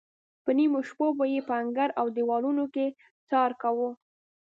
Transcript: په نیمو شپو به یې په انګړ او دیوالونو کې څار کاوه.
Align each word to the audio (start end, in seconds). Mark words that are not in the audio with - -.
په 0.43 0.51
نیمو 0.57 0.79
شپو 0.89 1.07
به 1.17 1.25
یې 1.33 1.41
په 1.49 1.53
انګړ 1.61 1.89
او 1.99 2.05
دیوالونو 2.15 2.63
کې 2.73 2.85
څار 3.29 3.51
کاوه. 3.61 3.89